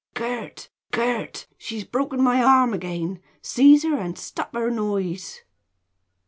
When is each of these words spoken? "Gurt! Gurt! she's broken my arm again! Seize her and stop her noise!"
"Gurt! 0.15 0.69
Gurt! 0.89 1.45
she's 1.59 1.83
broken 1.83 2.23
my 2.23 2.41
arm 2.41 2.73
again! 2.73 3.19
Seize 3.43 3.83
her 3.83 3.97
and 3.99 4.17
stop 4.17 4.55
her 4.55 4.71
noise!" 4.71 5.43